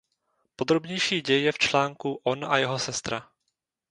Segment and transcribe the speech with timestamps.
[0.55, 3.29] Podrobnější děj je v článku "On a jeho sestra".